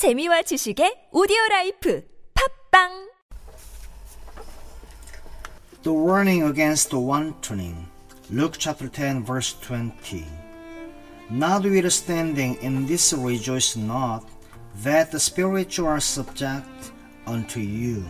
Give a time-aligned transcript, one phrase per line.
[0.00, 2.00] 재미와 지식의 오디오 라이프.
[2.32, 3.12] 팝빵!
[5.82, 7.84] The warning against wantoning
[8.30, 10.24] Luke chapter 10 verse 20
[11.28, 14.24] Notwithstanding in this rejoice not
[14.80, 16.96] that the spiritual are subject
[17.26, 18.02] unto you.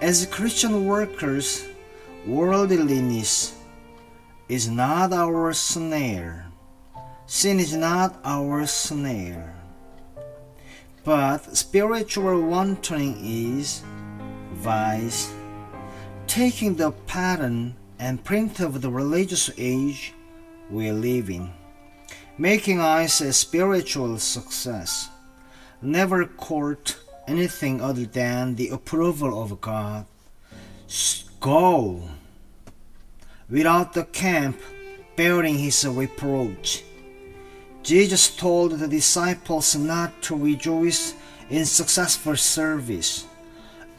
[0.00, 1.66] As Christian workers
[2.24, 3.58] worldliness
[4.48, 6.46] is not our snare.
[7.26, 9.59] Sin is not our snare.
[11.04, 13.82] But spiritual wantoning is
[14.52, 15.32] vice
[16.30, 20.14] taking the pattern and print of the religious age
[20.70, 21.50] we live in,
[22.38, 25.08] making us a spiritual success,
[25.82, 30.06] never court anything other than the approval of God.
[31.40, 32.02] Go
[33.48, 34.60] without the camp
[35.16, 36.84] bearing his reproach.
[37.82, 41.14] Jesus told the disciples not to rejoice
[41.48, 43.26] in successful service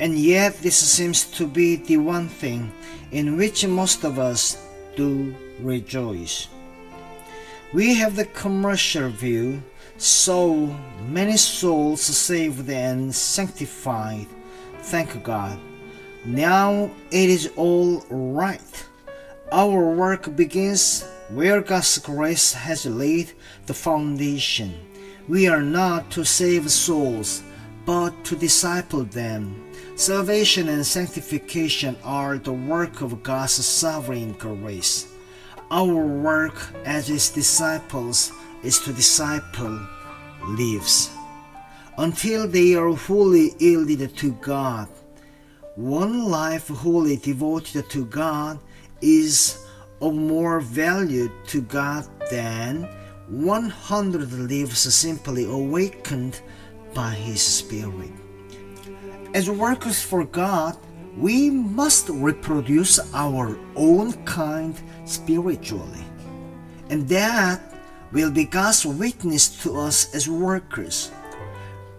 [0.02, 2.74] and yet, this seems to be the one thing
[3.12, 4.58] in which most of us
[4.96, 6.48] do rejoice.
[7.72, 9.62] We have the commercial view,
[9.98, 10.76] so
[11.08, 14.26] many souls saved and sanctified.
[14.90, 15.60] Thank God.
[16.26, 18.86] Now it is all right.
[19.52, 23.32] Our work begins where God's grace has laid
[23.66, 24.74] the foundation.
[25.28, 27.44] We are not to save souls,
[27.86, 29.72] but to disciple them.
[29.96, 35.08] Salvation and sanctification are the work of God's sovereign grace.
[35.70, 38.32] Our work as His disciples
[38.64, 39.80] is to disciple
[40.48, 41.12] lives
[41.98, 44.90] until they are wholly yielded to God.
[45.76, 48.60] One life wholly devoted to God
[49.02, 49.66] is
[50.02, 52.84] of more value to God than
[53.28, 56.42] 100 lives simply awakened
[56.94, 58.12] by His Spirit.
[59.34, 60.78] As workers for God,
[61.18, 64.76] we must reproduce our own kind
[65.06, 66.04] spiritually.
[66.90, 67.62] And that
[68.12, 71.12] will be God's witness to us as workers.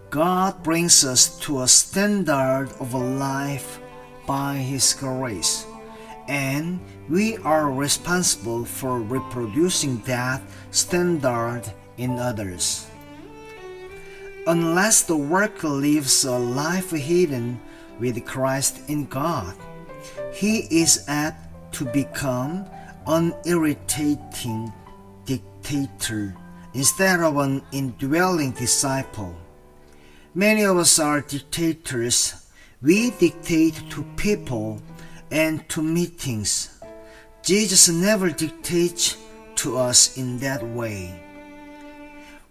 [0.09, 3.79] God brings us to a standard of life
[4.27, 5.65] by His grace,
[6.27, 6.79] and
[7.09, 10.41] we are responsible for reproducing that
[10.71, 11.63] standard
[11.97, 12.87] in others.
[14.47, 17.59] Unless the worker lives a life hidden
[17.99, 19.55] with Christ in God,
[20.33, 22.65] he is apt to become
[23.07, 24.73] an irritating
[25.25, 26.35] dictator
[26.73, 29.35] instead of an indwelling disciple.
[30.33, 32.49] Many of us are dictators.
[32.81, 34.81] We dictate to people
[35.33, 36.69] and to meetings.
[37.41, 39.17] Jesus never dictates
[39.55, 41.19] to us in that way.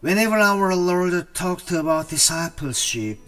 [0.00, 3.18] Whenever our Lord talked about discipleship,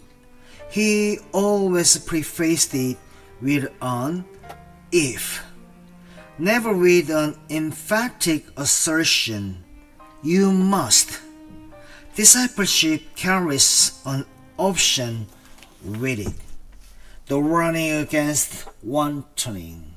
[0.69, 2.97] he always prefaced it
[3.41, 4.25] with an
[4.91, 5.41] if,
[6.37, 9.63] never with an emphatic assertion,
[10.21, 11.21] you must.
[12.13, 14.25] Discipleship carries an
[14.57, 15.27] option
[15.83, 16.44] with it,
[17.27, 19.94] the warning against wantoning.